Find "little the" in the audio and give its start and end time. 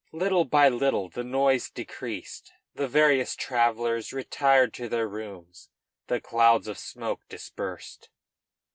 0.67-1.23